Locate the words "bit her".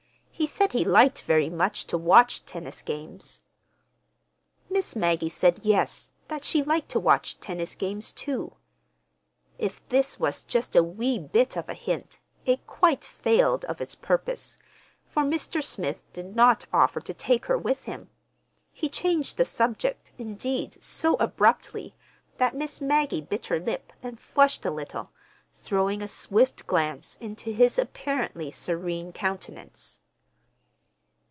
23.21-23.59